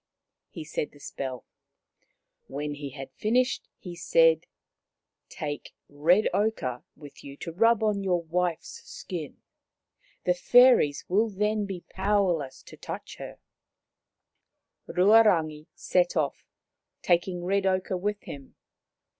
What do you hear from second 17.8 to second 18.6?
with him.